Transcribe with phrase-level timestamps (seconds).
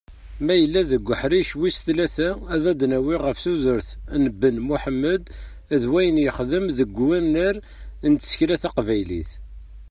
[0.45, 3.89] Ma yella deg uḥric wis tlata, ad d-nawwi ɣef tudert
[4.21, 5.23] n Ben Muḥemmed
[5.81, 7.55] d wayen yexdem deg wunar
[8.09, 9.31] n tsekla taqbaylit.